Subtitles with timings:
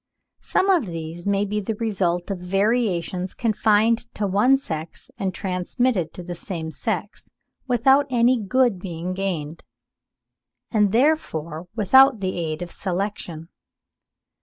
[0.41, 6.11] Some of these may be the result of variations confined to one sex and transmitted
[6.15, 7.29] to the same sex,
[7.67, 9.61] without any good being gained,
[10.71, 13.49] and therefore without the aid of selection.